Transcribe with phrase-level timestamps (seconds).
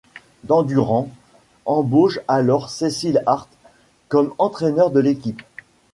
[0.45, 1.11] Dandurand
[1.67, 3.47] embauche alors Cecil Hart
[4.07, 5.43] comme entraîneur de l’équipe.